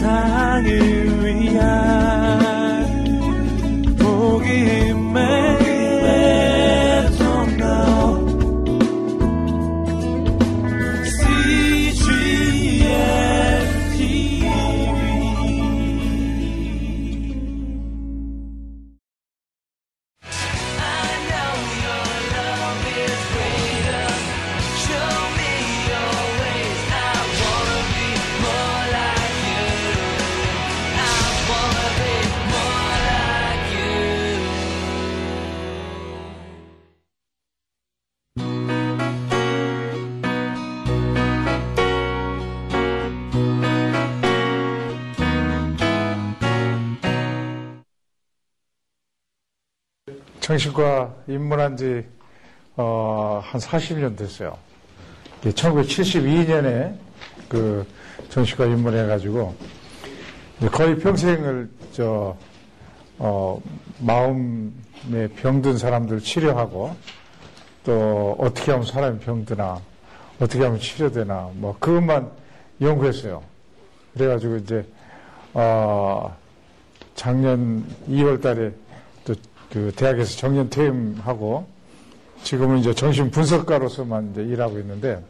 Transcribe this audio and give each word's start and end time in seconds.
세상을 0.00 0.64
위한 1.26 1.89
정신과 50.50 51.14
입문한 51.28 51.76
지, 51.76 52.04
어, 52.76 53.40
한 53.40 53.60
40년 53.60 54.16
됐어요. 54.16 54.58
1972년에 55.44 56.92
그 57.48 57.86
정신과 58.30 58.66
입문해가지고, 58.66 59.54
거의 60.72 60.98
평생을 60.98 61.70
저, 61.92 62.36
어, 63.18 63.62
마음에 64.00 65.28
병든 65.36 65.78
사람들 65.78 66.18
치료하고, 66.18 66.96
또 67.84 68.34
어떻게 68.40 68.72
하면 68.72 68.84
사람이 68.84 69.20
병드나, 69.20 69.80
어떻게 70.40 70.64
하면 70.64 70.80
치료되나, 70.80 71.50
뭐, 71.54 71.76
그것만 71.78 72.28
연구했어요. 72.80 73.40
그래가지고 74.14 74.56
이제, 74.56 74.84
어, 75.54 76.36
작년 77.14 77.84
2월 78.08 78.42
달에 78.42 78.72
그 79.72 79.92
대학에서 79.94 80.36
정년 80.36 80.68
퇴임하고 80.68 81.66
지금은 82.42 82.78
이제 82.78 82.92
정신 82.92 83.30
분석가로서만 83.30 84.32
이제 84.32 84.42
일하고 84.42 84.78
있는데 84.80 85.22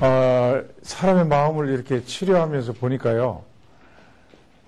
어, 0.00 0.62
사람의 0.82 1.26
마음을 1.26 1.70
이렇게 1.70 2.04
치료하면서 2.04 2.74
보니까요 2.74 3.42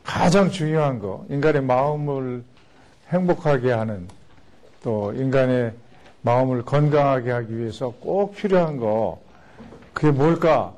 가장 0.04 0.50
중요한 0.50 1.00
거 1.00 1.26
인간의 1.28 1.62
마음을 1.62 2.42
행복하게 3.10 3.72
하는 3.72 4.08
또 4.82 5.12
인간의 5.12 5.74
마음을 6.22 6.62
건강하게 6.62 7.30
하기 7.30 7.58
위해서 7.58 7.92
꼭 8.00 8.34
필요한 8.34 8.78
거 8.78 9.20
그게 9.92 10.10
뭘까? 10.10 10.72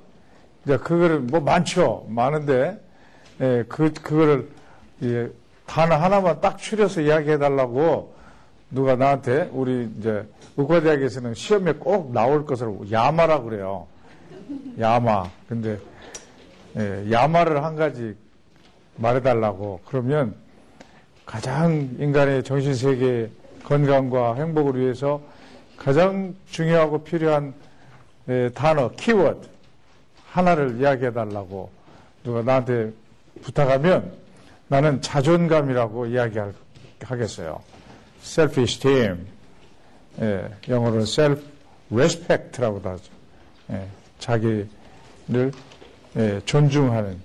이제 0.64 0.76
그거를 0.78 1.20
뭐 1.20 1.40
많죠 1.40 2.06
많은데 2.08 2.80
예, 3.40 3.64
그 3.68 3.92
그거를 3.92 4.48
예, 5.02 5.30
단어 5.70 5.94
하나만 5.94 6.40
딱 6.40 6.58
추려서 6.58 7.00
이야기해 7.00 7.38
달라고 7.38 8.12
누가 8.72 8.96
나한테 8.96 9.50
우리 9.52 9.88
이제 9.98 10.26
의과대학에서는 10.56 11.34
시험에 11.34 11.74
꼭 11.74 12.12
나올 12.12 12.44
것을 12.44 12.90
야마라 12.90 13.42
그래요. 13.42 13.86
야마. 14.80 15.30
근데 15.48 15.78
예, 16.76 17.06
야마를 17.12 17.62
한 17.62 17.76
가지 17.76 18.16
말해달라고 18.96 19.80
그러면 19.84 20.34
가장 21.25 21.88
인간의 22.00 22.42
정신세계 22.42 23.31
건강과 23.62 24.34
행복을 24.34 24.81
위해서 24.81 25.20
가장 25.76 26.34
중요하고 26.50 27.04
필요한 27.04 27.54
예, 28.28 28.50
단어, 28.52 28.91
키워드 28.91 29.48
하나를 30.31 30.81
이야기해 30.81 31.12
달라고 31.12 31.70
누가 32.25 32.42
나한테 32.42 32.92
부탁하면 33.42 34.29
나는 34.70 35.03
자존감이라고 35.03 36.06
이야기하겠어요. 36.06 37.60
self-esteem. 38.22 39.19
예, 40.20 40.48
영어로는 40.69 41.04
self-respect라고도 41.04 42.84
하죠. 42.84 43.10
예, 43.72 43.88
자기를 44.20 44.69
예, 46.16 46.41
존중하는, 46.44 47.19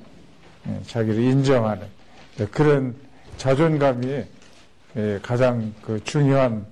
예, 0.68 0.80
자기를 0.88 1.22
인정하는 1.22 1.86
예, 2.40 2.46
그런 2.48 2.96
자존감이 3.38 4.24
예, 4.98 5.20
가장 5.22 5.72
그 5.84 6.04
중요한 6.04 6.66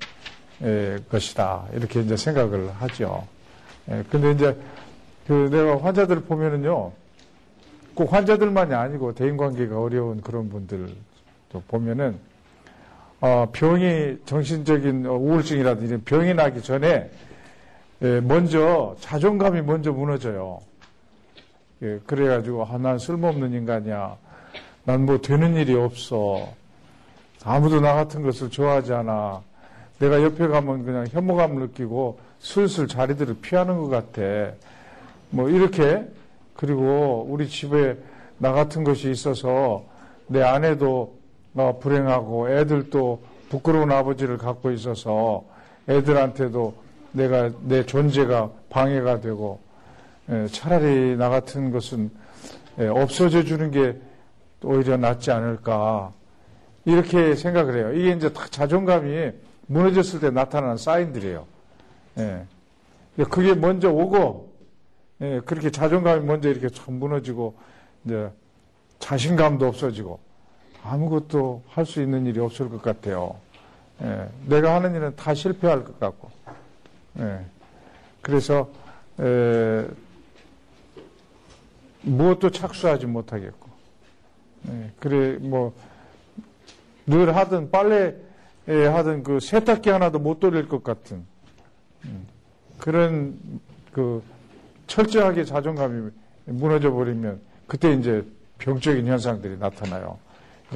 예, 0.64 0.98
것이다. 1.08 1.68
이렇게 1.74 2.02
이제 2.02 2.18
생각을 2.18 2.72
하죠. 2.80 3.28
근데 4.10 4.32
이제 4.32 4.58
그 5.28 5.50
내가 5.52 5.84
환자들을 5.84 6.24
보면은요, 6.24 6.94
꼭 7.96 8.12
환자들만이 8.12 8.74
아니고 8.74 9.14
대인관계가 9.14 9.80
어려운 9.80 10.22
그런 10.22 10.50
분들도 10.50 10.96
보면은 11.68 12.18
어, 13.22 13.48
병이 13.54 14.18
정신적인 14.26 15.06
우울증이라든지 15.06 16.02
병이 16.04 16.34
나기 16.34 16.62
전에 16.62 17.10
예, 18.02 18.20
먼저 18.20 18.96
자존감이 19.00 19.62
먼저 19.62 19.94
무너져요. 19.94 20.60
예, 21.84 22.00
그래가지고 22.06 22.66
아, 22.66 22.78
난 22.78 23.00
쓸모없는 23.00 23.54
인간이야. 23.54 24.18
난 24.86 25.06
뭐 25.06 25.20
되는 25.20 25.56
일이 25.56 25.74
없어. 25.76 26.50
아무도 27.46 27.80
나 27.80 27.94
같은 27.94 28.22
것을 28.24 28.50
좋아하지 28.50 28.94
않아. 28.94 29.42
내가 30.00 30.22
옆에 30.22 30.48
가면 30.48 30.84
그냥 30.84 31.06
혐오감을 31.10 31.62
느끼고 31.68 32.20
슬슬 32.40 32.88
자리들을 32.88 33.38
피하는 33.42 33.78
것 33.80 33.88
같아. 33.88 34.52
뭐 35.30 35.50
이렇게 35.50 36.06
그리고 36.56 37.26
우리 37.30 37.48
집에 37.48 37.98
나 38.38 38.52
같은 38.52 38.84
것이 38.84 39.12
있어서 39.12 39.84
내 40.28 40.42
아내도 40.42 41.16
어, 41.56 41.78
불행하고 41.80 42.50
애들도 42.50 43.22
부끄러운 43.50 43.92
아버지를 43.92 44.38
갖고 44.38 44.72
있어서 44.72 45.44
애들한테도 45.88 46.74
내가 47.12 47.52
내 47.62 47.86
존재가 47.86 48.50
방해가 48.70 49.22
되고 49.22 49.60
예, 50.30 50.48
차라리 50.48 51.16
나 51.16 51.30
같은 51.30 51.72
것은 51.72 52.10
예, 52.80 52.88
없어져 52.88 53.44
주는 53.44 53.70
게 53.70 53.96
오히려 54.64 54.98
낫지 54.98 55.32
않을까 55.32 56.12
이렇게 56.86 57.36
생각을 57.36 57.78
해요. 57.78 57.94
이게 57.94 58.12
이제 58.12 58.32
자존감이 58.50 59.32
무너졌을 59.68 60.20
때 60.20 60.30
나타나는 60.30 60.78
사인들이에요. 60.78 61.46
예. 62.18 62.46
그게 63.30 63.54
먼저 63.54 63.92
오고 63.92 64.53
예, 65.24 65.42
그렇게 65.46 65.72
자존감이 65.72 66.24
먼저 66.26 66.50
이렇게 66.50 66.70
참 66.70 66.96
무너지고 66.96 67.56
이제 68.06 68.30
자신감도 69.00 69.66
없어지고 69.66 70.20
아무것도 70.84 71.64
할 71.70 71.86
수 71.86 72.02
있는 72.02 72.26
일이 72.26 72.40
없을 72.40 72.70
것 72.70 72.82
같아요. 72.82 73.40
예, 74.02 74.28
내가 74.46 74.76
하는 74.76 74.94
일은 74.94 75.16
다 75.16 75.34
실패할 75.34 75.84
것 75.86 76.00
같고. 76.00 76.30
예, 77.20 77.46
그래서 78.22 78.70
에, 79.20 79.88
무엇도 82.02 82.50
착수하지 82.52 83.06
못하겠고. 83.08 83.70
예, 84.70 84.92
그래 85.00 85.38
뭐 85.40 85.74
늘 87.06 87.36
하던 87.36 87.70
빨래 87.70 88.16
하던 88.66 89.24
그 89.24 89.40
세탁기 89.40 89.90
하나도 89.90 90.20
못 90.20 90.40
돌릴 90.40 90.70
것 90.70 90.84
같은 90.84 91.26
음, 92.06 92.26
그런 92.78 93.38
그 93.92 94.24
철저하게 94.88 95.44
자존감이 95.44 96.12
무너져 96.46 96.92
버리면 96.92 97.42
그때 97.68 97.94
이제 97.94 98.26
병적인 98.58 99.08
현상들이 99.08 99.58
나타나요. 99.58 100.18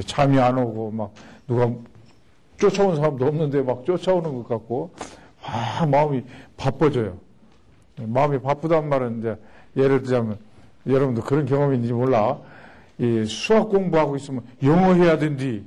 잠이 0.05 0.39
안 0.39 0.57
오고 0.57 0.91
막 0.91 1.13
누가 1.47 1.71
쫓아오는 2.57 2.95
사람도 2.97 3.25
없는데 3.25 3.61
막 3.61 3.85
쫓아오는 3.85 4.33
것 4.35 4.47
같고 4.47 4.91
아 5.43 5.85
마음이 5.85 6.23
바빠져요. 6.55 7.17
마음이 7.97 8.39
바쁘단 8.41 8.89
말은 8.89 9.19
이제 9.19 9.35
예를 9.75 10.01
들자면 10.01 10.37
여러분도 10.85 11.21
그런 11.23 11.45
경험이 11.45 11.75
있는지 11.75 11.93
몰라. 11.93 12.39
이 12.99 13.25
수학 13.25 13.69
공부하고 13.69 14.15
있으면 14.15 14.43
영어 14.63 14.93
해야 14.93 15.17
된디. 15.17 15.63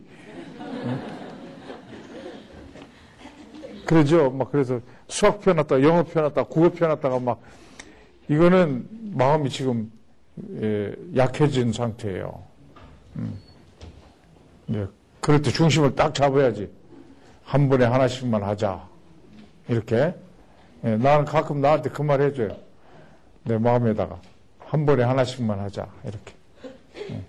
응? 0.61 1.01
그러죠. 3.87 4.31
막 4.31 4.51
그래서 4.51 4.81
수학 5.09 5.41
펴놨다, 5.41 5.83
영어 5.83 6.03
펴놨다, 6.05 6.45
국어 6.45 6.71
펴놨다가 6.71 7.19
막 7.19 7.41
이거는 8.31 8.87
마음이 9.17 9.51
지금 9.51 9.91
예, 10.63 10.95
약해진 11.17 11.73
상태예요. 11.73 12.41
음. 13.17 13.37
예, 14.73 14.87
그럴 15.21 15.43
때 15.43 15.51
중심을 15.51 15.97
딱 15.97 16.15
잡아야지. 16.15 16.71
한 17.43 17.69
번에 17.69 17.85
하나씩만 17.85 18.43
하자. 18.45 18.89
이렇게. 19.69 20.15
예, 20.85 20.97
나는 20.97 21.25
가끔 21.25 21.61
나한테 21.61 21.91
그 21.91 22.03
말 22.03 22.21
해줘요. 22.23 22.57
내 23.43 23.59
마음에다가. 23.59 24.21
한 24.61 24.87
번에 24.87 25.03
하나씩만 25.03 25.59
하자 25.59 25.89
이렇게. 26.05 26.35
예. 27.11 27.21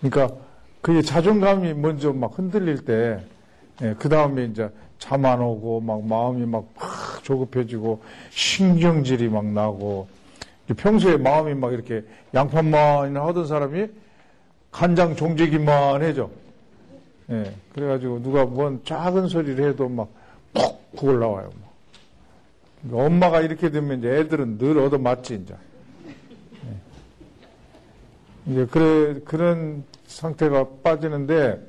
그러니까 0.00 0.36
그게 0.80 1.02
자존감이 1.02 1.74
먼저 1.74 2.12
막 2.12 2.38
흔들릴 2.38 2.84
때, 2.84 3.24
예, 3.82 3.94
그 3.98 4.08
다음에 4.08 4.44
이제 4.44 4.70
잠 5.00 5.24
안 5.24 5.40
오고 5.40 5.80
막 5.80 6.04
마음이 6.06 6.46
막, 6.46 6.64
막 7.22 7.24
조급해지고 7.24 8.02
신경질이 8.30 9.28
막 9.28 9.46
나고 9.46 10.08
평소에 10.76 11.16
마음이 11.16 11.54
막 11.54 11.72
이렇게 11.72 12.04
양판만 12.34 13.16
하던 13.16 13.46
사람이 13.46 13.86
간장 14.70 15.16
종지기만 15.16 16.02
해져. 16.02 16.30
예, 17.30 17.54
그래가지고 17.74 18.22
누가 18.22 18.44
뭔 18.44 18.80
작은 18.84 19.28
소리를 19.28 19.68
해도 19.68 19.88
막푹 19.88 21.04
올라와요. 21.04 21.50
뭐. 21.54 21.72
그러니까 22.82 23.06
엄마가 23.06 23.40
이렇게 23.42 23.70
되면 23.70 23.98
이제 23.98 24.08
애들은 24.08 24.58
늘 24.58 24.78
얻어맞지, 24.78 25.34
이제. 25.34 25.54
예. 28.46 28.52
이제 28.52 28.66
그래, 28.66 29.20
그런 29.24 29.84
상태가 30.06 30.66
빠지는데, 30.82 31.60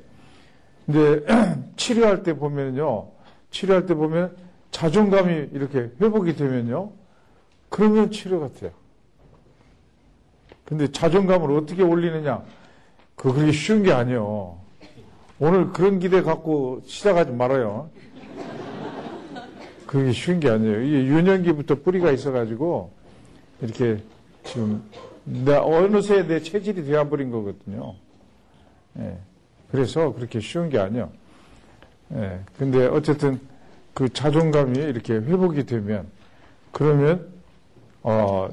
이제 0.88 1.24
치료할 1.76 2.22
때 2.22 2.34
보면요. 2.34 3.08
치료할 3.50 3.86
때 3.86 3.94
보면 3.94 4.34
자존감이 4.74 5.50
이렇게 5.52 5.88
회복이 6.00 6.34
되면요. 6.34 6.90
그러면 7.68 8.10
치료 8.10 8.40
같아요. 8.40 8.72
근데 10.64 10.90
자존감을 10.90 11.52
어떻게 11.52 11.84
올리느냐? 11.84 12.42
그거 13.14 13.34
그렇게 13.34 13.52
쉬운 13.52 13.84
게 13.84 13.92
아니에요. 13.92 14.58
오늘 15.38 15.72
그런 15.72 16.00
기대 16.00 16.22
갖고 16.22 16.82
시작하지 16.86 17.30
말아요. 17.30 17.88
그게 19.86 20.10
쉬운 20.10 20.40
게 20.40 20.50
아니에요. 20.50 20.82
이게 20.82 21.04
유년기부터 21.06 21.76
뿌리가 21.76 22.10
있어가지고, 22.10 22.90
이렇게 23.60 24.02
지금, 24.42 24.82
내 25.22 25.54
어느새 25.54 26.26
내 26.26 26.40
체질이 26.40 26.84
되어버린 26.84 27.30
거거든요. 27.30 27.94
예. 28.98 29.18
그래서 29.70 30.12
그렇게 30.12 30.40
쉬운 30.40 30.68
게 30.68 30.80
아니에요. 30.80 31.12
예. 32.14 32.40
근데 32.58 32.86
어쨌든 32.86 33.38
그 33.94 34.12
자존감이 34.12 34.78
이렇게 34.78 35.14
회복이 35.14 35.64
되면, 35.66 36.10
그러면, 36.72 37.32
어, 38.02 38.48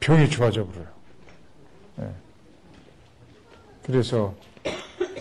병이 0.00 0.28
좋아져 0.30 0.66
버려요. 0.66 0.86
예. 2.00 2.10
그래서 3.84 4.34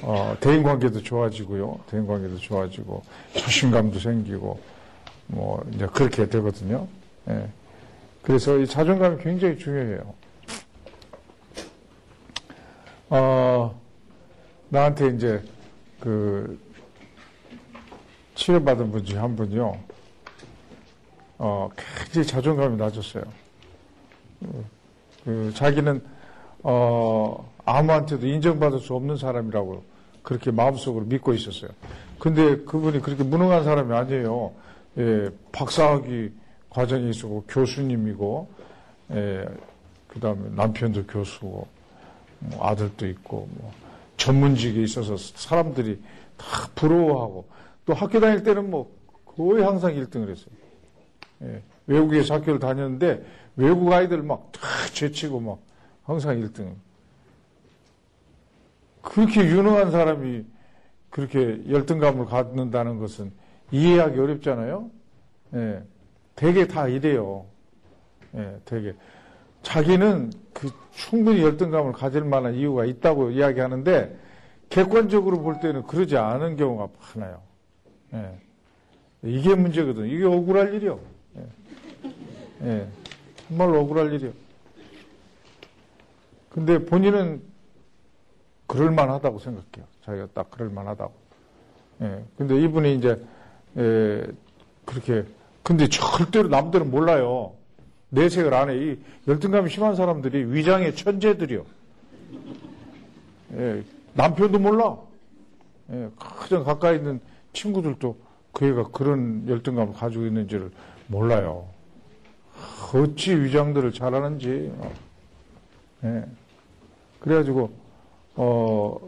어, 0.01 0.35
대인 0.39 0.63
관계도 0.63 1.01
좋아지고요. 1.01 1.79
대인 1.89 2.05
관계도 2.05 2.37
좋아지고 2.37 3.03
자신감도 3.33 3.99
생기고 3.99 4.59
뭐 5.27 5.65
이제 5.73 5.87
그렇게 5.87 6.27
되거든요. 6.27 6.87
예. 7.29 7.47
그래서 8.21 8.57
이 8.57 8.67
자존감이 8.67 9.23
굉장히 9.23 9.57
중요해요. 9.57 10.13
어, 13.09 13.79
나한테 14.69 15.09
이제 15.09 15.43
그 15.99 16.59
치료받은 18.35 18.91
분 18.91 19.03
중에 19.03 19.17
한 19.17 19.35
분이요. 19.35 19.77
어, 21.37 21.69
굉장히 21.75 22.27
자존감이 22.27 22.77
낮았어요. 22.77 23.23
그 25.23 25.51
자기는 25.55 26.01
어, 26.63 27.51
아무한테도 27.65 28.27
인정받을 28.27 28.79
수 28.79 28.95
없는 28.95 29.17
사람이라고 29.17 29.83
그렇게 30.21 30.51
마음속으로 30.51 31.05
믿고 31.05 31.33
있었어요. 31.33 31.71
근데 32.19 32.57
그분이 32.63 33.01
그렇게 33.01 33.23
무능한 33.23 33.63
사람이 33.63 33.93
아니에요. 33.93 34.51
예, 34.97 35.29
박사학위 35.51 36.31
과정에 36.69 37.09
있었고 37.09 37.43
교수님이고, 37.47 38.49
예, 39.11 39.45
그 40.07 40.19
다음에 40.19 40.49
남편도 40.55 41.05
교수고, 41.05 41.67
뭐 42.39 42.67
아들도 42.67 43.07
있고, 43.07 43.47
뭐 43.51 43.71
전문직에 44.17 44.81
있어서 44.83 45.17
사람들이 45.17 46.01
다 46.37 46.45
부러워하고, 46.73 47.45
또 47.85 47.93
학교 47.93 48.19
다닐 48.19 48.43
때는 48.43 48.69
뭐 48.69 48.95
거의 49.25 49.63
항상 49.63 49.93
1등을 49.93 50.29
했어요. 50.29 50.55
예, 51.43 51.61
외국에서 51.87 52.35
학교를 52.35 52.59
다녔는데 52.59 53.25
외국 53.55 53.91
아이들 53.91 54.23
막다 54.23 54.59
제치고 54.93 55.39
막 55.39 55.59
항상 56.03 56.39
1등. 56.39 56.73
그렇게 59.01 59.41
유능한 59.41 59.91
사람이 59.91 60.45
그렇게 61.09 61.61
열등감을 61.69 62.25
갖는다는 62.25 62.99
것은 62.99 63.31
이해하기 63.71 64.19
어렵잖아요. 64.19 64.89
예, 65.53 65.83
되게 66.35 66.67
다 66.67 66.87
이래요. 66.87 67.45
예, 68.35 68.59
되게. 68.65 68.93
자기는 69.61 70.31
그 70.53 70.69
충분히 70.91 71.41
열등감을 71.41 71.93
가질 71.93 72.23
만한 72.23 72.55
이유가 72.55 72.85
있다고 72.85 73.31
이야기하는데 73.31 74.19
객관적으로 74.69 75.41
볼 75.41 75.59
때는 75.59 75.83
그러지 75.83 76.17
않은 76.17 76.55
경우가 76.55 76.89
많아요. 77.15 77.41
예. 78.15 78.37
이게 79.23 79.55
문제거든. 79.55 80.07
이게 80.07 80.23
억울할 80.25 80.73
일이요. 80.73 80.99
예. 81.37 82.09
예. 82.63 82.87
정말 83.47 83.69
억울할 83.75 84.13
일이요. 84.13 84.31
근데 86.49 86.83
본인은 86.85 87.41
그럴만하다고 88.67 89.39
생각해요. 89.39 89.85
자기가 90.03 90.27
딱 90.33 90.49
그럴만하다고. 90.49 91.13
예. 92.01 92.23
근데 92.37 92.61
이분이 92.61 92.95
이제, 92.95 93.21
예, 93.77 94.25
그렇게, 94.85 95.25
근데 95.63 95.87
절대로 95.87 96.47
남들은 96.47 96.91
몰라요. 96.91 97.53
내색을 98.09 98.53
안 98.53 98.69
해. 98.69 98.77
이 98.77 98.99
열등감이 99.27 99.69
심한 99.69 99.95
사람들이 99.95 100.53
위장의 100.53 100.95
천재들이요. 100.95 101.65
예, 103.53 103.83
남편도 104.13 104.59
몰라. 104.59 104.97
예, 105.91 106.09
가장 106.17 106.63
가까이 106.63 106.97
있는 106.97 107.19
친구들도 107.55 108.15
그 108.51 108.67
애가 108.67 108.89
그런 108.91 109.47
열등감을 109.47 109.93
가지고 109.93 110.25
있는지를 110.27 110.71
몰라요. 111.07 111.67
어찌 112.93 113.35
위장들을 113.35 113.91
잘하는지. 113.91 114.71
예. 116.03 116.25
그래가지고, 117.19 117.71
어, 118.35 118.99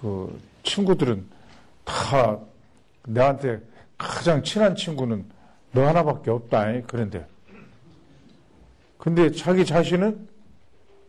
그, 0.00 0.40
친구들은 0.64 1.24
다 1.84 2.38
내한테 3.06 3.60
가장 3.96 4.42
친한 4.42 4.74
친구는 4.74 5.24
너 5.72 5.86
하나밖에 5.86 6.30
없다. 6.30 6.66
그런데. 6.86 7.26
근데 8.98 9.30
자기 9.30 9.64
자신은 9.64 10.28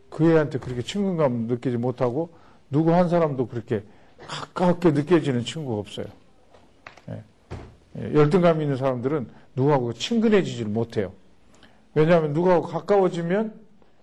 그 0.09 0.31
애한테 0.31 0.59
그렇게 0.59 0.81
친근감 0.81 1.47
느끼지 1.47 1.77
못하고 1.77 2.29
누구 2.69 2.93
한 2.93 3.09
사람도 3.09 3.47
그렇게 3.47 3.83
가깝게 4.27 4.91
느껴지는 4.91 5.43
친구가 5.43 5.79
없어요. 5.79 6.05
예. 7.09 7.23
예. 7.97 8.13
열등감 8.13 8.61
있는 8.61 8.77
사람들은 8.77 9.29
누구하고 9.55 9.93
친근해지질 9.93 10.67
못해요. 10.67 11.13
왜냐하면 11.95 12.33
누구하고 12.33 12.67
가까워지면 12.67 13.53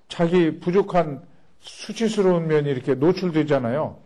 자기 0.08 0.58
부족한 0.60 1.22
수치스러운 1.60 2.46
면이 2.46 2.70
이렇게 2.70 2.94
노출되잖아요. 2.94 3.98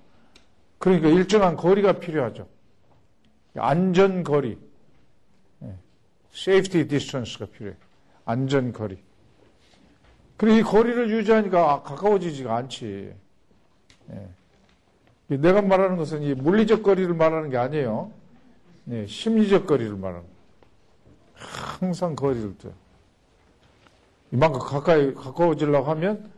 그러니까 0.78 1.08
일정한 1.08 1.56
거리가 1.56 1.94
필요하죠. 1.94 2.46
안전거리. 3.56 4.58
safety 6.34 6.88
distance가 6.88 7.46
필요해요. 7.46 7.76
안전거리. 8.24 8.98
그리고 10.36 10.58
이 10.58 10.62
거리를 10.62 11.10
유지하니까 11.10 11.82
가까워지지가 11.82 12.56
않지. 12.56 13.14
예. 14.10 14.28
내가 15.38 15.62
말하는 15.62 15.96
것은 15.96 16.22
이 16.22 16.34
물리적 16.34 16.82
거리를 16.82 17.12
말하는 17.14 17.50
게 17.50 17.56
아니에요. 17.56 18.10
예, 18.90 19.06
심리적 19.06 19.66
거리를 19.66 19.94
말하는. 19.96 20.24
항상 21.34 22.14
거리를 22.14 22.56
둬. 22.58 22.70
이만큼 24.32 24.60
가까이, 24.60 25.14
가까워지려고 25.14 25.90
하면, 25.90 26.30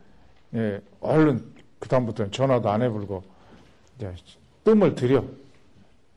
예, 0.53 0.81
얼른, 1.01 1.43
그다음부터는 1.79 2.31
전화도 2.31 2.69
안 2.69 2.81
해불고, 2.81 3.23
이제, 3.97 4.13
뜸을 4.63 4.95
들여. 4.95 5.23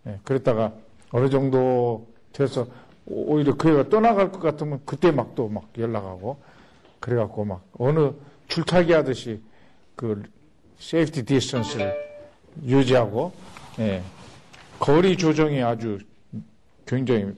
예, 0.06 0.18
그랬다가, 0.24 0.72
어느 1.10 1.28
정도 1.28 2.06
돼서, 2.32 2.66
오히려 3.06 3.56
그 3.56 3.70
애가 3.70 3.88
떠나갈 3.88 4.30
것 4.30 4.40
같으면, 4.40 4.80
그때 4.84 5.10
막 5.10 5.34
또막 5.34 5.70
연락하고, 5.78 6.40
그래갖고 7.00 7.44
막, 7.44 7.64
어느 7.78 8.12
줄타기 8.48 8.92
하듯이, 8.92 9.42
그, 9.96 10.22
safety 10.78 11.24
distance를 11.24 12.09
유지하고, 12.64 13.32
예, 13.78 14.02
거리 14.78 15.16
조정이 15.16 15.62
아주 15.62 15.98
굉장히 16.86 17.34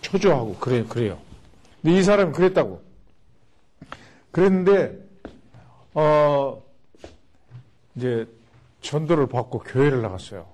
초조하고, 0.00 0.56
그래, 0.56 0.84
그래요. 0.84 1.18
근데 1.82 1.98
이 1.98 2.02
사람이 2.02 2.32
그랬다고. 2.32 2.82
그랬는데, 4.32 4.98
어, 5.94 6.62
이제 7.94 8.28
전도를 8.82 9.26
받고 9.26 9.60
교회를 9.60 10.02
나갔어요. 10.02 10.46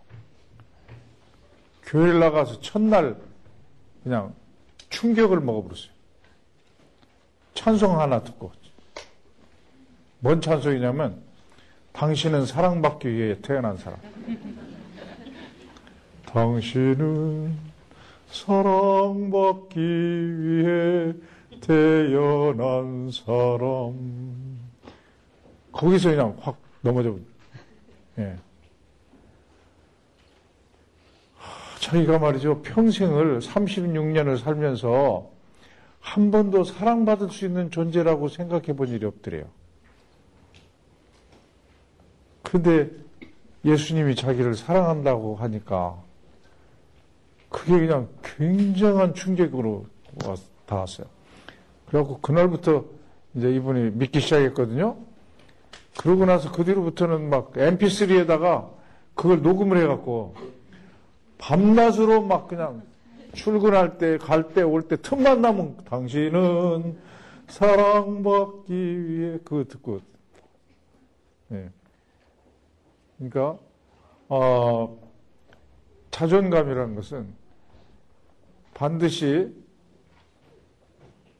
교회를 1.84 2.20
나가서 2.20 2.60
첫날 2.60 3.16
그냥 4.02 4.34
충격을 4.88 5.40
먹어버렸어요. 5.40 5.90
찬송 7.54 8.00
하나 8.00 8.22
듣고 8.22 8.52
뭔 10.20 10.40
찬송이냐면 10.40 11.22
당신은 11.92 12.46
사랑받기 12.46 13.12
위해 13.12 13.36
태어난 13.42 13.76
사람. 13.76 13.98
당신은 16.26 17.56
사랑받기 18.28 19.78
위해 19.78 21.12
태어난 21.60 23.10
사람. 23.10 24.58
거기서 25.70 26.10
그냥 26.10 26.36
확 26.40 26.56
넘어져. 26.80 27.16
예. 28.18 28.36
자기가 31.80 32.18
말이죠. 32.18 32.62
평생을 32.62 33.40
36년을 33.40 34.38
살면서 34.38 35.30
한 36.00 36.30
번도 36.30 36.64
사랑받을 36.64 37.30
수 37.30 37.44
있는 37.44 37.70
존재라고 37.70 38.28
생각해 38.28 38.74
본 38.74 38.88
일이 38.88 39.04
없더래요. 39.04 39.44
근데 42.52 42.90
예수님이 43.64 44.14
자기를 44.14 44.54
사랑한다고 44.54 45.36
하니까 45.36 45.96
그게 47.48 47.78
그냥 47.78 48.08
굉장한 48.22 49.14
충격으로 49.14 49.86
닿았어요. 50.66 51.06
그래갖고 51.86 52.20
그날부터 52.20 52.84
이제 53.34 53.54
이분이 53.54 53.92
믿기 53.92 54.20
시작했거든요. 54.20 54.98
그러고 55.96 56.26
나서 56.26 56.52
그 56.52 56.62
뒤로부터는 56.62 57.30
막 57.30 57.54
mp3에다가 57.54 58.68
그걸 59.14 59.40
녹음을 59.40 59.78
해갖고 59.78 60.34
밤낮으로 61.38 62.20
막 62.20 62.48
그냥 62.48 62.82
출근할 63.32 63.96
때, 63.96 64.18
갈 64.18 64.52
때, 64.52 64.60
올 64.60 64.82
때 64.82 64.96
틈만 64.96 65.40
나면 65.40 65.78
당신은 65.86 66.98
사랑받기 67.48 69.08
위해 69.08 69.38
그거 69.42 69.64
듣고. 69.64 70.00
네. 71.48 71.70
그러니까, 73.30 73.58
어, 74.28 74.98
자존감이라는 76.10 76.96
것은 76.96 77.34
반드시 78.74 79.54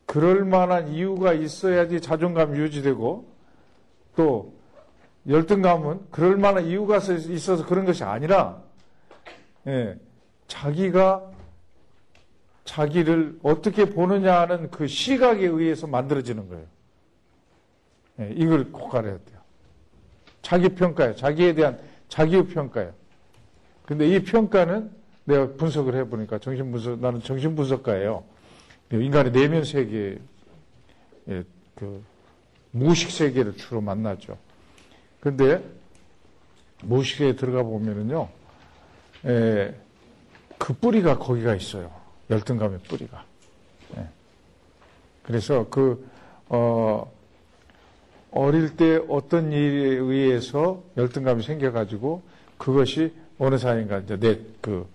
그럴 0.07 0.45
만한 0.45 0.89
이유가 0.89 1.33
있어야지 1.33 2.01
자존감이 2.01 2.59
유지되고 2.59 3.27
또 4.15 4.53
열등감은 5.27 6.11
그럴 6.11 6.37
만한 6.37 6.67
이유가 6.67 6.99
있어서 6.99 7.67
그런 7.67 7.85
것이 7.85 8.05
아니라 8.05 8.63
예, 9.67 9.99
자기가 10.47 11.31
자기를 12.65 13.41
어떻게 13.43 13.87
보느냐 13.87 14.41
하는 14.41 14.71
그 14.71 14.87
시각에 14.87 15.47
의해서 15.47 15.87
만들어지는 15.87 16.49
거예요. 16.49 16.67
예, 18.21 18.31
이걸 18.35 18.71
꼭 18.71 18.95
알아야 18.95 19.19
돼요. 19.19 19.42
자기 20.53 20.69
평가예요. 20.69 21.17
자기에 21.17 21.55
대한 21.55 21.79
자기 22.09 22.43
평가예요. 22.45 22.93
근데 23.87 24.07
이 24.07 24.23
평가는 24.23 24.91
내가 25.25 25.53
분석을 25.53 25.95
해보니까 25.95 26.41
정신분석, 26.41 27.01
나는 27.01 27.23
정신분석가예요. 27.23 28.23
인간의 28.93 29.33
내면 29.33 29.65
세계, 29.65 30.19
그, 31.75 32.05
무의식 32.73 33.11
세계를 33.11 33.57
주로 33.57 33.81
만나죠. 33.81 34.37
근데, 35.21 35.65
무의식에 36.83 37.37
들어가 37.37 37.63
보면은요, 37.63 38.29
에, 39.25 39.75
그 40.59 40.75
뿌리가 40.75 41.19
거기가 41.19 41.55
있어요. 41.55 41.91
열등감의 42.29 42.81
뿌리가. 42.81 43.25
예. 43.97 44.07
그래서 45.23 45.67
그, 45.71 46.07
어, 46.51 47.11
어릴 48.33 48.77
때 48.77 49.01
어떤 49.09 49.53
일에 49.53 49.97
의해서 49.97 50.83
열등감이 50.97 51.43
생겨가지고 51.43 52.23
그것이 52.59 53.13
어느 53.39 53.59
사이인가 53.59 53.99
이제 53.99 54.19
내 54.19 54.39
그, 54.61 54.87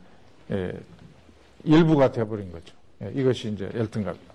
예, 0.52 0.74
일부가 1.64 2.12
돼버린 2.12 2.52
거죠. 2.52 2.74
예, 3.04 3.12
이것이 3.14 3.52
이제 3.52 3.70
열등감이다. 3.74 4.34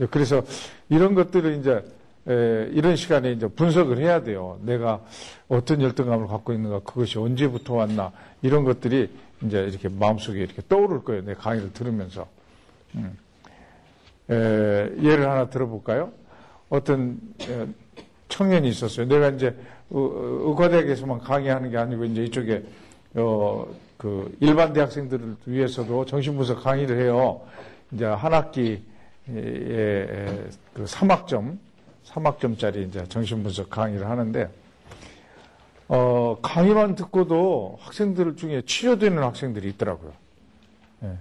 예, 0.00 0.06
그래서 0.06 0.42
이런 0.88 1.14
것들을 1.14 1.58
이제 1.58 1.84
에, 2.26 2.70
이런 2.72 2.96
시간에 2.96 3.32
이제 3.32 3.46
분석을 3.46 3.98
해야 3.98 4.22
돼요. 4.22 4.58
내가 4.62 5.04
어떤 5.48 5.80
열등감을 5.82 6.26
갖고 6.26 6.52
있는가, 6.52 6.80
그것이 6.80 7.18
언제부터 7.18 7.74
왔나, 7.74 8.12
이런 8.42 8.64
것들이 8.64 9.10
이제 9.42 9.62
이렇게 9.64 9.88
마음속에 9.88 10.40
이렇게 10.40 10.62
떠오를 10.68 11.04
거예요. 11.04 11.22
내 11.24 11.34
강의를 11.34 11.72
들으면서. 11.72 12.26
음. 12.94 13.16
에, 14.30 14.34
예를 15.02 15.30
하나 15.30 15.50
들어볼까요? 15.50 16.12
어떤 16.70 17.20
에, 17.42 17.66
청년이 18.34 18.68
있었어요. 18.68 19.06
내가 19.06 19.28
이제 19.28 19.54
의과대학에서만 19.90 21.20
강의하는 21.20 21.70
게 21.70 21.78
아니고 21.78 22.04
이제 22.04 22.24
이쪽에 22.24 22.64
어, 23.14 23.64
그 23.96 24.36
일반 24.40 24.72
대학생들을 24.72 25.36
위해서도 25.46 26.04
정신분석 26.04 26.64
강의를 26.64 27.00
해요. 27.00 27.40
이제 27.92 28.04
한 28.04 28.34
학기에 28.34 28.80
그 29.26 30.84
3학점, 30.84 31.58
3학점짜리 32.06 32.88
이제 32.88 33.04
정신분석 33.08 33.70
강의를 33.70 34.10
하는데 34.10 34.50
어, 35.86 36.36
강의만 36.42 36.96
듣고도 36.96 37.78
학생들 37.80 38.34
중에 38.34 38.62
치료되는 38.62 39.22
학생들이 39.22 39.68
있더라고요. 39.70 40.12
예. 41.04 41.18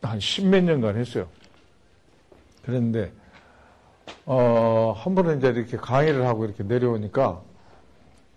한 0.00 0.18
십몇 0.18 0.64
년간 0.64 0.96
했어요. 0.96 1.28
그런데, 2.64 3.12
어, 4.26 4.94
한 4.96 5.14
번은 5.14 5.38
이제 5.38 5.48
이렇게 5.48 5.76
강의를 5.76 6.26
하고 6.26 6.44
이렇게 6.44 6.62
내려오니까 6.62 7.40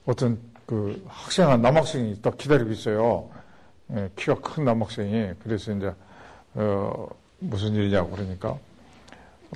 어떤 0.05 0.39
그 0.65 1.03
학생, 1.07 1.49
한 1.49 1.61
남학생이 1.61 2.21
딱 2.21 2.37
기다리고 2.37 2.71
있어요. 2.71 3.29
예, 3.91 4.09
키가 4.15 4.35
큰 4.35 4.65
남학생이. 4.65 5.33
그래서 5.43 5.71
이제, 5.71 5.93
어, 6.55 7.07
무슨 7.39 7.73
일이냐고 7.75 8.11
그러니까 8.11 8.57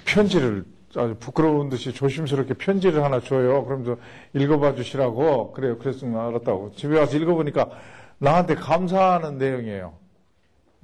편지를 0.06 0.66
아주 0.96 1.16
부끄러운 1.20 1.70
듯이 1.70 1.94
조심스럽게 1.94 2.56
편지를 2.56 3.04
하나 3.04 3.20
줘요. 3.20 3.64
그러면서 3.66 3.98
읽어봐 4.34 4.76
주시라고. 4.76 5.52
그래요. 5.54 5.78
그랬으면 5.78 6.20
알았다고. 6.20 6.74
집에 6.76 6.98
와서 6.98 7.18
읽어보니까 7.18 7.70
나한테 8.18 8.56
감사하는 8.56 9.38
내용이에요. 9.38 9.94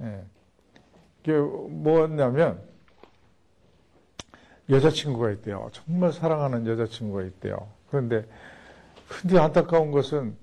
예. 0.02 0.24
그게 1.24 1.38
뭐였냐면, 1.38 2.60
여자친구가 4.68 5.30
있대요. 5.32 5.70
정말 5.72 6.12
사랑하는 6.12 6.66
여자친구가 6.66 7.22
있대요. 7.22 7.68
그런데, 7.90 8.26
근데 9.08 9.38
안타까운 9.38 9.92
것은, 9.92 10.36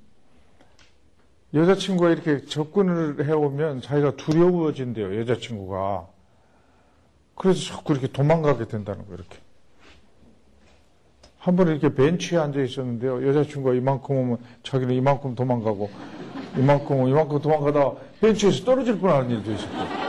여자친구가 1.54 2.10
이렇게 2.10 2.46
접근을 2.46 3.26
해오면 3.28 3.82
자기가 3.82 4.16
두려워진대요, 4.16 5.20
여자친구가. 5.20 6.08
그래서 7.36 7.60
자꾸 7.66 7.94
이렇게 7.94 8.08
도망가게 8.08 8.68
된다는 8.68 9.06
거예요, 9.06 9.16
이렇게. 9.16 9.38
한 11.38 11.58
번 11.58 11.68
이렇게 11.68 11.94
벤치에 11.94 12.38
앉아 12.40 12.62
있었는데요. 12.62 13.28
여자친구가 13.28 13.76
이만큼 13.76 14.16
오면 14.16 14.38
자기는 14.64 14.96
이만큼 14.96 15.36
도망가고, 15.36 15.90
이만큼 16.58 16.96
오면 16.96 17.10
이만큼 17.10 17.42
도망가다가 17.42 17.96
벤치에서 18.22 18.64
떨어질 18.64 18.98
뻔하는 19.00 19.30
일도 19.30 19.52
있었고. 19.52 20.03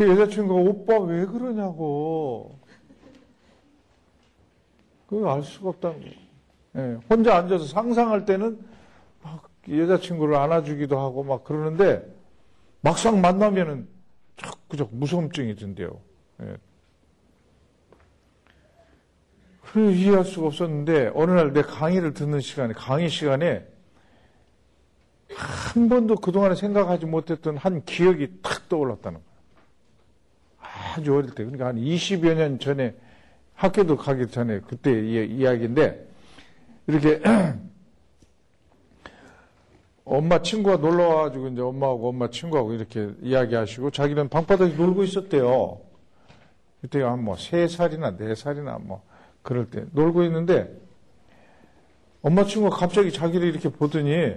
그 0.00 0.08
여자친구가 0.08 0.58
오빠 0.58 0.98
왜 0.98 1.26
그러냐고. 1.26 2.58
그걸 5.06 5.28
알 5.28 5.42
수가 5.42 5.68
없다는 5.68 6.00
거예요. 6.00 6.14
예, 6.76 6.98
혼자 7.10 7.36
앉아서 7.36 7.66
상상할 7.66 8.24
때는 8.24 8.58
막 9.22 9.50
여자친구를 9.68 10.36
안아주기도 10.36 10.98
하고 10.98 11.22
막 11.22 11.44
그러는데 11.44 12.02
막상 12.80 13.20
만나면은 13.20 13.86
자꾸 14.38 14.78
자꾸 14.78 14.96
무서움증이 14.96 15.56
든대요. 15.56 16.00
예. 16.44 16.56
그래서 19.60 19.90
이해할 19.90 20.24
수가 20.24 20.46
없었는데 20.46 21.10
어느 21.14 21.32
날 21.32 21.52
내 21.52 21.60
강의를 21.60 22.14
듣는 22.14 22.40
시간에 22.40 22.72
강의 22.72 23.10
시간에 23.10 23.68
한 25.34 25.90
번도 25.90 26.14
그동안에 26.16 26.54
생각하지 26.54 27.04
못했던 27.04 27.58
한 27.58 27.84
기억이 27.84 28.38
탁 28.40 28.66
떠올랐다는 28.70 29.18
거예요. 29.20 29.29
아주 30.80 31.14
어릴 31.14 31.30
때 31.30 31.44
그러니까 31.44 31.66
한 31.66 31.76
20여 31.76 32.34
년 32.34 32.58
전에 32.58 32.94
학교도 33.54 33.96
가기 33.96 34.28
전에 34.28 34.60
그때 34.60 34.90
이야기인데 35.26 36.08
이렇게 36.86 37.20
엄마 40.04 40.42
친구가 40.42 40.78
놀러 40.78 41.08
와가지고 41.08 41.48
이제 41.48 41.60
엄마하고 41.60 42.08
엄마 42.08 42.30
친구하고 42.30 42.72
이렇게 42.72 43.10
이야기하시고 43.22 43.90
자기는 43.90 44.28
방바닥에 44.28 44.74
놀고 44.74 45.04
있었대요. 45.04 45.80
그때가 46.80 47.12
한뭐세 47.12 47.68
살이나 47.68 48.16
네 48.16 48.34
살이나 48.34 48.78
뭐 48.80 49.02
그럴 49.42 49.70
때 49.70 49.84
놀고 49.92 50.24
있는데 50.24 50.74
엄마 52.22 52.44
친구가 52.44 52.76
갑자기 52.76 53.12
자기를 53.12 53.46
이렇게 53.46 53.68
보더니 53.68 54.34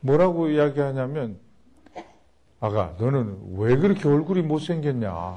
뭐라고 0.00 0.48
이야기하냐면 0.48 1.38
아가 2.62 2.94
너는 2.98 3.56
왜 3.56 3.76
그렇게 3.76 4.08
얼굴이 4.08 4.42
못생겼냐 4.42 5.36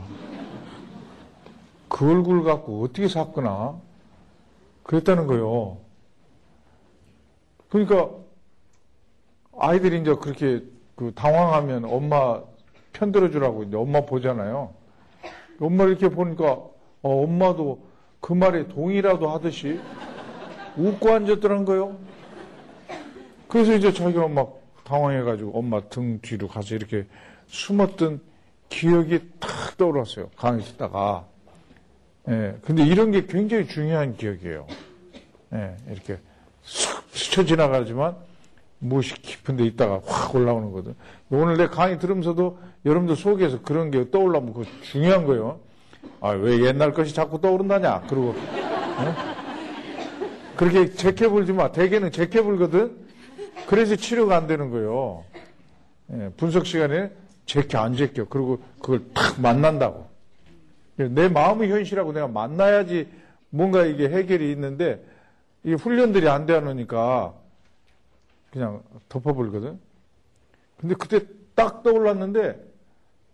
그 1.89 2.11
얼굴 2.11 2.43
갖고 2.43 2.83
어떻게 2.83 3.07
샀구나. 3.07 3.79
그랬다는 4.83 5.27
거요. 5.27 5.77
그러니까 7.69 8.09
아이들이 9.57 10.01
이제 10.01 10.13
그렇게 10.15 10.61
그 10.95 11.13
당황하면 11.15 11.85
엄마 11.85 12.41
편들어 12.91 13.31
주라고 13.31 13.63
이제 13.63 13.77
엄마 13.77 14.01
보잖아요. 14.01 14.73
엄마 15.61 15.85
이렇게 15.85 16.09
보니까 16.09 16.51
어, 16.51 16.73
엄마도 17.01 17.79
그 18.19 18.33
말에 18.33 18.67
동의라도 18.67 19.29
하듯이 19.29 19.79
웃고 20.77 21.11
앉았더란 21.11 21.63
거요. 21.63 21.97
그래서 23.47 23.73
이제 23.73 23.93
자기가 23.93 24.27
막 24.27 24.64
당황해가지고 24.85 25.57
엄마 25.57 25.81
등 25.81 26.19
뒤로 26.21 26.47
가서 26.47 26.75
이렇게 26.75 27.05
숨었던 27.47 28.21
기억이 28.69 29.19
탁 29.39 29.77
떠올랐어요. 29.77 30.29
강의 30.37 30.63
듣다가. 30.63 31.25
예, 32.29 32.55
근데 32.63 32.83
이런 32.85 33.11
게 33.11 33.25
굉장히 33.25 33.67
중요한 33.67 34.15
기억이에요. 34.15 34.65
예, 35.53 35.75
이렇게 35.91 36.17
슥 36.63 37.03
스쳐 37.11 37.45
지나가지만 37.45 38.15
무엇이 38.79 39.13
깊은 39.15 39.57
데 39.57 39.65
있다가 39.65 40.01
확 40.05 40.35
올라오는 40.35 40.71
거든. 40.71 40.95
오늘 41.29 41.57
내 41.57 41.67
강의 41.67 41.99
들으면서도 41.99 42.59
여러분들 42.85 43.15
속에서 43.15 43.61
그런 43.61 43.91
게 43.91 44.09
떠올라면 44.09 44.53
그거 44.53 44.65
중요한 44.81 45.25
거예요. 45.25 45.59
아, 46.21 46.29
왜 46.29 46.63
옛날 46.65 46.93
것이 46.93 47.13
자꾸 47.13 47.41
떠오른다냐? 47.41 48.03
그리고, 48.07 48.29
어? 48.29 49.15
그렇게 50.55 50.91
제껴불지 50.91 51.53
마. 51.53 51.71
대개는 51.71 52.11
제껴불거든? 52.11 53.04
그래서 53.67 53.95
치료가 53.95 54.37
안 54.37 54.47
되는 54.47 54.69
거예요. 54.69 55.23
예, 56.11 56.29
분석 56.37 56.65
시간에 56.65 57.11
제껴, 57.45 57.79
안 57.79 57.95
제껴. 57.95 58.25
그리고 58.25 58.59
그걸 58.79 59.11
탁 59.13 59.39
만난다고. 59.41 60.07
내 60.95 61.27
마음의 61.27 61.69
현실하고 61.71 62.13
내가 62.13 62.27
만나야지 62.27 63.09
뭔가 63.49 63.85
이게 63.85 64.09
해결이 64.09 64.51
있는데, 64.51 65.03
이게 65.63 65.75
훈련들이 65.75 66.29
안 66.29 66.45
되니까 66.45 67.33
그냥 68.51 68.83
덮어버리거든. 69.09 69.79
근데 70.77 70.95
그때 70.95 71.25
딱 71.55 71.83
떠올랐는데, 71.83 72.63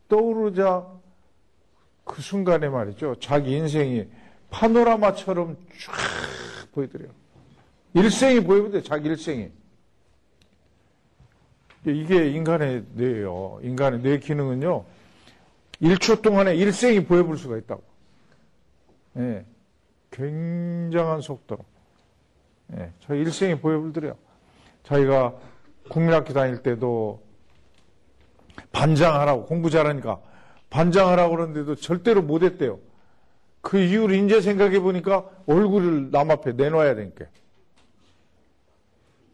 떠오르자 0.08 0.88
그 2.04 2.22
순간에 2.22 2.68
말이죠. 2.68 3.16
자기 3.20 3.56
인생이 3.56 4.08
파노라마처럼 4.50 5.56
쫙 5.80 5.94
보이더래요. 6.74 7.10
일생이 7.94 8.42
보이는데 8.42 8.82
자기 8.82 9.08
일생이. 9.08 9.50
이게 11.86 12.30
인간의 12.30 12.86
뇌예요. 12.94 13.60
인간의 13.64 14.02
뇌 14.02 14.20
기능은요. 14.20 14.86
1초 15.82 16.22
동안에 16.22 16.56
일생이 16.56 17.06
보여볼 17.06 17.38
수가 17.38 17.58
있다고. 17.58 17.84
예. 19.18 19.46
굉장한 20.12 21.22
속도로. 21.22 21.64
예. 22.78 22.92
자기 23.02 23.22
일생이 23.22 23.60
보여볼더래요. 23.60 24.16
자기가 24.84 25.36
국민학교 25.90 26.34
다닐 26.34 26.62
때도 26.62 27.22
반장하라고 28.72 29.46
공부 29.46 29.70
잘하니까 29.70 30.20
반장하라고 30.70 31.36
그러는데도 31.36 31.76
절대로 31.76 32.22
못했대요. 32.22 32.80
그 33.62 33.80
이유를 33.80 34.16
이제 34.24 34.42
생각해 34.42 34.80
보니까 34.80 35.28
얼굴을 35.48 36.12
남 36.12 36.32
앞에 36.32 36.54
내놔야 36.54 36.96
되니까. 36.96 37.26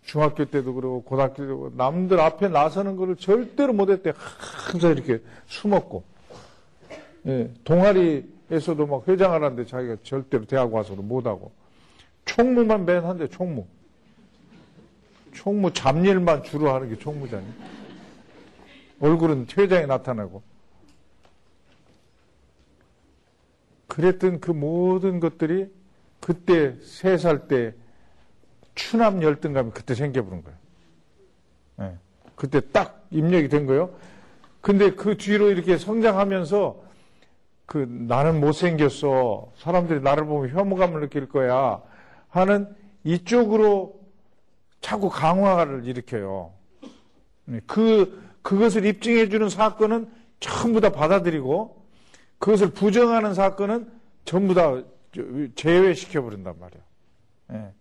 중학교 0.08 0.46
때도 0.46 0.74
그러고 0.74 1.04
고등학교 1.04 1.36
때도 1.36 1.48
그러고 1.60 1.76
남들 1.76 2.20
앞에 2.22 2.48
나서는 2.48 2.96
거를 2.96 3.18
절대로 3.18 3.74
못했대. 3.74 4.14
항상 4.16 4.94
이렇게 4.94 5.22
숨었고. 5.48 6.04
예, 7.28 7.52
동아리에서도 7.66 8.88
막 8.88 9.06
회장하라는데 9.06 9.66
자기가 9.66 9.98
절대로 10.04 10.46
대학 10.46 10.74
와서도 10.74 11.02
못하고. 11.02 11.52
총무만 12.24 12.86
맨 12.86 13.04
한대, 13.04 13.28
총무. 13.28 13.66
총무 15.34 15.74
잡일만 15.74 16.44
주로 16.44 16.74
하는 16.74 16.90
게 16.90 16.98
총무잖아요. 16.98 17.54
얼굴은 19.02 19.48
회장이 19.58 19.88
나타나고. 19.88 20.42
그랬던 23.88 24.40
그 24.40 24.52
모든 24.52 25.20
것들이 25.20 25.70
그때 26.22 26.76
세 26.82 27.18
살 27.18 27.50
때 27.50 27.74
추남 28.78 29.24
열등감이 29.24 29.72
그때 29.74 29.96
생겨버린 29.96 30.44
거예요. 30.44 30.58
네. 31.78 31.98
그때 32.36 32.62
딱 32.72 33.06
입력이 33.10 33.50
된 33.50 33.66
거예요. 33.66 33.90
근데 34.62 34.92
그 34.92 35.18
뒤로 35.18 35.50
이렇게 35.50 35.78
성장하면서 35.78 36.84
그 37.66 37.80
나는 37.90 38.40
못생겼어. 38.40 39.52
사람들이 39.58 40.02
나를 40.02 40.26
보면 40.26 40.50
혐오감을 40.50 41.02
느낄 41.02 41.28
거야. 41.28 41.82
하는 42.30 42.74
이쪽으로 43.04 44.00
자꾸 44.80 45.10
강화를 45.10 45.86
일으켜요. 45.86 46.54
네. 47.46 47.60
그, 47.66 48.22
그것을 48.44 48.86
입증해주는 48.86 49.50
사건은 49.50 50.10
전부 50.40 50.80
다 50.82 50.92
받아들이고 50.92 51.84
그것을 52.38 52.70
부정하는 52.70 53.34
사건은 53.34 53.92
전부 54.24 54.54
다 54.54 54.84
제외시켜버린단 55.56 56.60
말이야. 56.60 57.72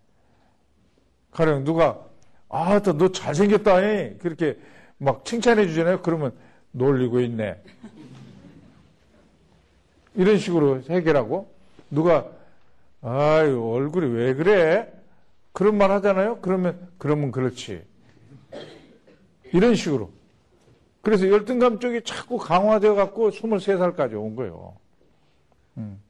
예. 1.36 1.44
가령 1.44 1.64
누가, 1.64 2.02
아, 2.48 2.80
너 2.80 3.12
잘생겼다, 3.12 3.76
해. 3.76 4.16
그렇게 4.20 4.58
막 4.96 5.24
칭찬해 5.26 5.66
주잖아요. 5.68 6.00
그러면 6.00 6.32
놀리고 6.72 7.20
있네. 7.20 7.62
이런 10.14 10.38
식으로 10.38 10.82
해결하고, 10.88 11.52
누가, 11.90 12.26
아유, 13.02 13.62
얼굴이 13.62 14.10
왜 14.12 14.34
그래? 14.34 14.90
그런 15.52 15.76
말 15.76 15.90
하잖아요? 15.90 16.40
그러면, 16.40 16.88
그러면 16.96 17.30
그렇지. 17.30 17.84
이런 19.52 19.74
식으로. 19.74 20.10
그래서 21.02 21.28
열등감 21.28 21.78
쪽이 21.78 22.02
자꾸 22.04 22.38
강화되어 22.38 22.94
갖고 22.94 23.30
23살까지 23.30 24.14
온 24.14 24.34
거예요. 24.36 24.76
음. 25.76 26.00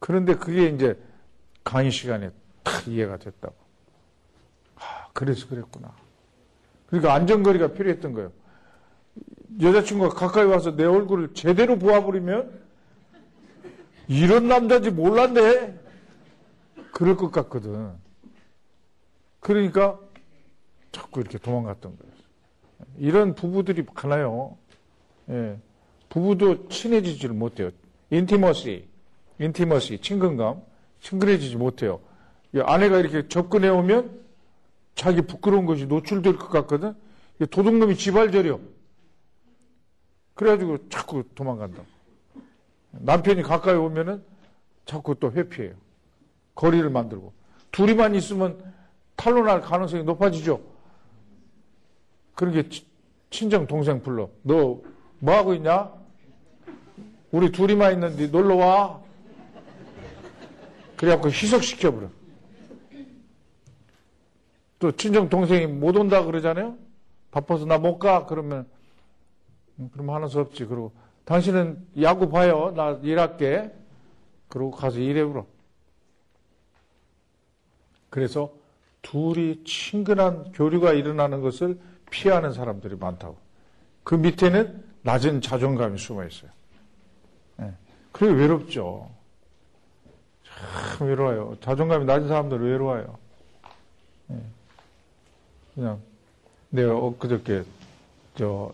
그런데 0.00 0.34
그게 0.34 0.66
이제 0.68 0.98
강의 1.64 1.90
시간에 1.90 2.30
탁 2.64 2.86
이해가 2.88 3.16
됐다고. 3.16 3.65
아, 5.16 5.18
그래서 5.18 5.48
그랬구나. 5.48 5.94
그러니까 6.86 7.14
안전거리가 7.14 7.72
필요했던 7.72 8.12
거예요. 8.12 8.32
여자친구가 9.62 10.14
가까이 10.14 10.44
와서 10.44 10.76
내 10.76 10.84
얼굴을 10.84 11.32
제대로 11.32 11.78
보아버리면 11.78 12.60
이런 14.08 14.46
남자인지 14.46 14.90
몰랐네. 14.90 15.74
그럴 16.92 17.16
것 17.16 17.32
같거든. 17.32 17.92
그러니까 19.40 19.98
자꾸 20.92 21.20
이렇게 21.20 21.38
도망갔던 21.38 21.96
거예요. 21.96 22.14
이런 22.98 23.34
부부들이 23.34 23.84
많아요. 23.94 24.56
예. 25.30 25.58
부부도 26.10 26.68
친해지지를 26.68 27.34
못해요. 27.34 27.70
인티머시, 28.10 28.86
인티머시, 29.38 30.00
친근감, 30.00 30.62
친근해지지 31.00 31.56
못해요. 31.56 32.00
아내가 32.54 32.98
이렇게 32.98 33.28
접근해 33.28 33.68
오면 33.68 34.25
자기 34.96 35.22
부끄러운 35.22 35.66
것이 35.66 35.86
노출될 35.86 36.36
것 36.36 36.48
같거든. 36.48 36.94
도둑놈이 37.50 37.96
지발저려. 37.96 38.58
그래가지고 40.34 40.88
자꾸 40.88 41.22
도망간다. 41.34 41.82
남편이 42.90 43.42
가까이 43.42 43.76
오면은 43.76 44.24
자꾸 44.84 45.14
또 45.14 45.30
회피해요. 45.30 45.74
거리를 46.54 46.88
만들고. 46.90 47.32
둘이만 47.70 48.14
있으면 48.16 48.74
탈로날 49.14 49.60
가능성이 49.60 50.02
높아지죠. 50.02 50.60
그런 52.34 52.52
게 52.52 52.68
친정 53.30 53.68
동생 53.68 54.02
불러. 54.02 54.28
너 54.42 54.80
뭐 55.18 55.34
하고 55.34 55.54
있냐? 55.54 55.92
우리 57.30 57.50
둘이만 57.50 57.94
있는데 57.94 58.26
놀러 58.28 58.56
와. 58.56 59.00
그래갖고 60.96 61.28
희석시켜버려. 61.28 62.08
또 64.78 64.92
친정 64.92 65.28
동생이 65.28 65.66
못 65.66 65.96
온다 65.96 66.24
그러잖아요? 66.24 66.76
바빠서 67.30 67.64
나 67.66 67.78
못 67.78 67.98
가. 67.98 68.26
그러면, 68.26 68.66
음, 69.78 69.90
그럼 69.92 70.10
하는 70.10 70.28
수 70.28 70.40
없지. 70.40 70.66
그리고 70.66 70.92
당신은 71.24 71.86
야구 72.02 72.28
봐요. 72.30 72.72
나 72.76 72.98
일할게. 73.02 73.72
그러고 74.48 74.70
가서 74.70 74.98
일해버려. 74.98 75.46
그래서 78.10 78.52
둘이 79.02 79.62
친근한 79.64 80.52
교류가 80.52 80.92
일어나는 80.92 81.40
것을 81.40 81.78
피하는 82.10 82.52
사람들이 82.52 82.96
많다고. 82.96 83.36
그 84.04 84.14
밑에는 84.14 84.84
낮은 85.02 85.40
자존감이 85.40 85.98
숨어 85.98 86.24
있어요. 86.24 86.50
네. 87.56 87.72
그게 88.12 88.32
외롭죠. 88.32 89.10
참 90.96 91.08
외로워요. 91.08 91.56
자존감이 91.60 92.04
낮은 92.04 92.28
사람들 92.28 92.60
외로워요. 92.60 93.18
네. 94.28 94.40
그냥 95.76 96.00
내가 96.70 96.96
엊그저께 96.96 97.62
저 98.34 98.72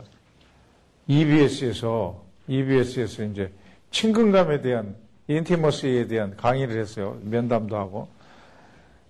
EBS에서 1.09 2.23
EBS에서 2.47 3.25
이제 3.25 3.53
친근감에 3.91 4.63
대한 4.63 4.97
인티머시에 5.27 6.07
대한 6.07 6.37
강의를 6.37 6.81
했어요. 6.81 7.19
면담도 7.23 7.77
하고. 7.77 8.09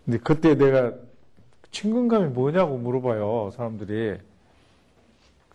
근데 0.05 0.18
그때 0.18 0.55
내가 0.55 0.92
친근감이 1.70 2.28
뭐냐고 2.28 2.78
물어봐요, 2.78 3.50
사람들이. 3.55 4.18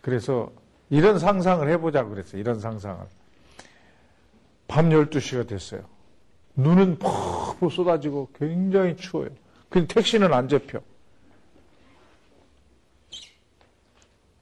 그래서 0.00 0.50
이런 0.90 1.18
상상을 1.18 1.68
해보자고 1.68 2.10
그랬어요, 2.10 2.40
이런 2.40 2.60
상상을. 2.60 3.04
밤 4.68 4.88
12시가 4.90 5.46
됐어요. 5.46 5.82
눈은 6.54 6.98
퍽 6.98 7.70
쏟아지고 7.70 8.28
굉장히 8.34 8.96
추워요. 8.96 9.30
근데 9.68 9.92
택시는 9.92 10.32
안 10.32 10.48
잡혀. 10.48 10.80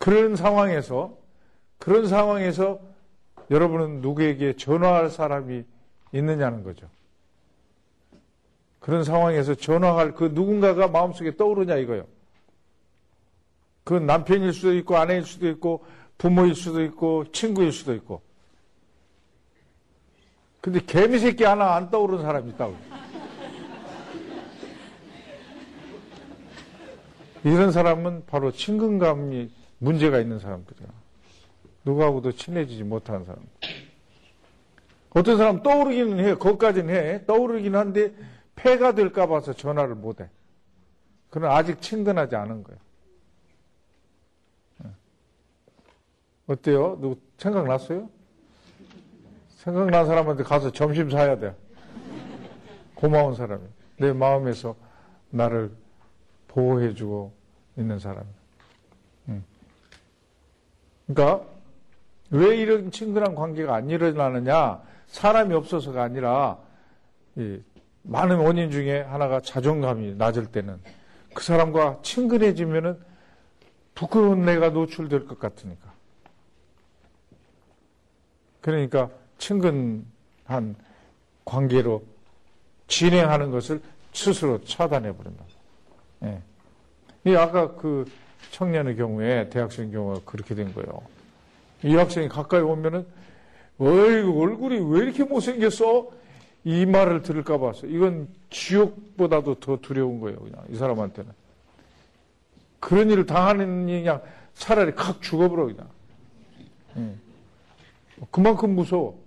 그런 0.06 0.36
상황에서, 0.36 1.18
그런 1.78 2.06
상황에서 2.06 2.78
여러분은 3.50 4.02
누구에게 4.02 4.52
전화할 4.52 5.10
사람이 5.10 5.64
있느냐는 6.12 6.62
거죠. 6.62 6.86
그런 8.78 9.02
상황에서 9.02 9.56
전화할 9.56 10.14
그 10.14 10.30
누군가가 10.32 10.86
마음속에 10.86 11.36
떠오르냐 11.36 11.78
이거요. 11.78 12.06
그 13.82 13.94
남편일 13.94 14.52
수도 14.52 14.74
있고 14.74 14.96
아내일 14.96 15.24
수도 15.24 15.48
있고 15.48 15.84
부모일 16.18 16.54
수도 16.54 16.84
있고 16.84 17.24
친구일 17.32 17.72
수도 17.72 17.92
있고. 17.92 18.22
근데 20.60 20.78
개미 20.86 21.18
새끼 21.18 21.42
하나 21.42 21.74
안 21.74 21.90
떠오르는 21.90 22.22
사람이 22.22 22.50
있다고. 22.50 22.76
이런 27.42 27.72
사람은 27.72 28.26
바로 28.26 28.52
친근감이 28.52 29.65
문제가 29.78 30.18
있는 30.20 30.38
사람들이야. 30.38 30.88
누구하고도 31.84 32.32
친해지지 32.32 32.82
못하는 32.84 33.24
사람. 33.24 33.42
어떤 35.10 35.38
사람 35.38 35.62
떠오르기는 35.62 36.24
해. 36.24 36.34
거기까지는 36.34 36.94
해. 36.94 37.24
떠오르긴 37.26 37.74
한데 37.74 38.14
폐가 38.54 38.92
될까 38.92 39.26
봐서 39.26 39.52
전화를 39.52 39.94
못 39.94 40.20
해. 40.20 40.28
그는 41.30 41.50
아직 41.50 41.80
친근하지 41.80 42.36
않은 42.36 42.64
거예요. 42.64 42.86
어때요? 46.46 46.98
누구 47.00 47.20
생각났어요? 47.38 48.08
생각난 49.56 50.06
사람한테 50.06 50.44
가서 50.44 50.70
점심 50.70 51.10
사야 51.10 51.38
돼. 51.38 51.54
고마운 52.94 53.34
사람이. 53.34 53.64
내 53.98 54.12
마음에서 54.12 54.76
나를 55.30 55.72
보호해주고 56.48 57.32
있는 57.76 57.98
사람이. 57.98 58.28
그러니까 61.06 61.46
왜 62.30 62.56
이런 62.56 62.90
친근한 62.90 63.34
관계가 63.34 63.74
안 63.74 63.88
일어나느냐? 63.88 64.82
사람이 65.06 65.54
없어서가 65.54 66.02
아니라 66.02 66.58
많은 68.02 68.38
원인 68.38 68.70
중에 68.70 69.00
하나가 69.02 69.40
자존감이 69.40 70.14
낮을 70.14 70.46
때는 70.46 70.80
그 71.34 71.42
사람과 71.44 72.00
친근해지면은 72.02 72.98
부끄러운 73.94 74.44
내가 74.44 74.70
노출될 74.70 75.26
것 75.26 75.38
같으니까. 75.38 75.92
그러니까 78.60 79.10
친근한 79.38 80.04
관계로 81.44 82.04
진행하는 82.88 83.50
것을 83.50 83.80
스스로 84.12 84.62
차단해 84.64 85.16
버린다. 85.16 85.44
예. 86.24 86.42
이 87.24 87.36
아까 87.36 87.74
그 87.74 88.10
청년의 88.50 88.96
경우에 88.96 89.48
대학생 89.48 89.90
경우가 89.90 90.20
그렇게 90.24 90.54
된 90.54 90.72
거예요. 90.72 91.02
이 91.82 91.94
학생이 91.94 92.28
가까이 92.28 92.60
오면은 92.60 93.06
어이구 93.78 94.40
얼굴이 94.40 94.78
왜 94.90 95.04
이렇게 95.04 95.24
못생겼어? 95.24 96.10
이 96.64 96.84
말을 96.86 97.22
들을까 97.22 97.58
봐서 97.58 97.86
이건 97.86 98.28
지옥보다도 98.50 99.60
더 99.60 99.76
두려운 99.80 100.20
거예요. 100.20 100.38
그냥 100.38 100.64
이 100.70 100.76
사람한테는 100.76 101.30
그런 102.80 103.10
일을 103.10 103.26
당하는 103.26 103.86
그냥 103.86 104.22
차라리 104.54 104.92
칵 104.94 105.20
죽어버려 105.22 105.66
그냥. 105.66 105.88
예. 106.98 107.14
그만큼 108.30 108.74
무서워. 108.74 109.18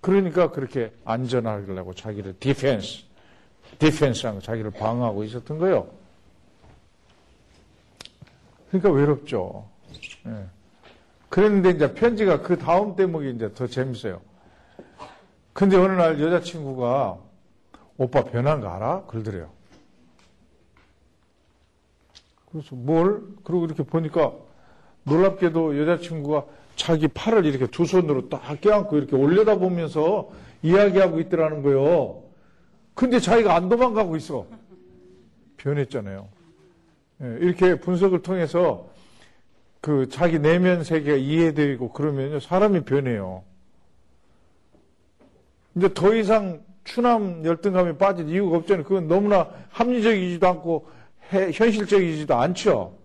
그러니까 0.00 0.50
그렇게 0.50 0.92
안전하려고 1.04 1.92
자기를 1.92 2.36
defense, 2.38 3.04
defense하고 3.78 4.40
자기를 4.40 4.70
방어하고 4.70 5.24
있었던 5.24 5.58
거예요. 5.58 5.88
그러니까 8.80 8.90
외롭죠. 8.90 9.68
예. 10.26 10.46
그랬는데 11.28 11.70
이제 11.70 11.94
편지가 11.94 12.42
그 12.42 12.58
다음 12.58 12.96
대목이 12.96 13.30
이제 13.30 13.52
더 13.54 13.66
재밌어요. 13.66 14.20
근데 15.52 15.76
어느 15.76 15.92
날 15.92 16.20
여자친구가 16.20 17.18
오빠 17.96 18.24
변한 18.24 18.60
거 18.60 18.68
알아? 18.68 19.04
그러더래요. 19.06 19.50
그래서 22.50 22.74
뭘? 22.74 23.22
그러고 23.42 23.64
이렇게 23.64 23.82
보니까 23.82 24.32
놀랍게도 25.04 25.78
여자친구가 25.78 26.44
자기 26.76 27.08
팔을 27.08 27.46
이렇게 27.46 27.66
두 27.66 27.86
손으로 27.86 28.28
딱 28.28 28.60
껴안고 28.60 28.98
이렇게 28.98 29.16
올려다 29.16 29.56
보면서 29.56 30.30
이야기하고 30.62 31.20
있더라는 31.20 31.62
거예요. 31.62 32.22
근데 32.94 33.18
자기가 33.18 33.54
안 33.54 33.68
도망가고 33.68 34.16
있어. 34.16 34.46
변했잖아요. 35.56 36.35
예, 37.22 37.26
이렇게 37.40 37.78
분석을 37.78 38.22
통해서 38.22 38.88
그 39.80 40.08
자기 40.08 40.38
내면 40.38 40.84
세계가 40.84 41.16
이해되고 41.16 41.92
그러면요 41.92 42.40
사람이 42.40 42.84
변해요. 42.84 43.44
이제 45.76 45.92
더 45.92 46.14
이상 46.14 46.64
추남 46.84 47.44
열등감에 47.44 47.98
빠질 47.98 48.28
이유가 48.28 48.58
없잖아요. 48.58 48.84
그건 48.84 49.08
너무나 49.08 49.50
합리적이지도 49.70 50.46
않고 50.46 50.88
현실적이지도 51.52 52.34
않죠. 52.34 52.96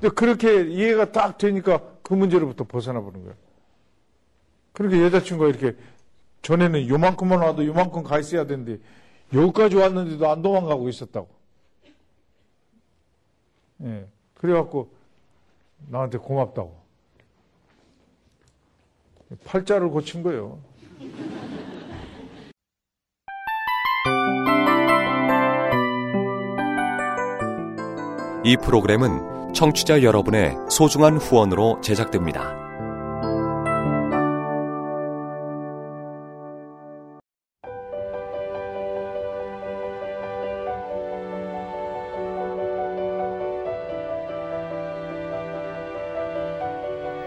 근데 0.00 0.08
그렇게 0.14 0.68
이해가 0.68 1.12
딱 1.12 1.38
되니까 1.38 1.80
그 2.02 2.14
문제로부터 2.14 2.64
벗어나 2.64 3.00
보는 3.00 3.22
거예요. 3.22 3.34
그렇게 4.72 5.02
여자친구가 5.02 5.50
이렇게 5.50 5.76
전에는 6.42 6.88
요만큼만 6.88 7.40
와도 7.40 7.64
요만큼 7.64 8.02
가 8.02 8.18
있어야 8.18 8.46
되는데 8.46 8.78
여기까지 9.32 9.76
왔는데도 9.76 10.28
안 10.28 10.42
도망가고 10.42 10.88
있었다고. 10.88 11.41
예. 13.84 14.06
그래갖고 14.34 14.90
나한테 15.88 16.18
고맙다고. 16.18 16.82
팔자를 19.44 19.88
고친 19.88 20.22
거예요. 20.22 20.58
이 28.44 28.56
프로그램은 28.56 29.54
청취자 29.54 30.02
여러분의 30.02 30.56
소중한 30.68 31.16
후원으로 31.16 31.80
제작됩니다. 31.80 32.61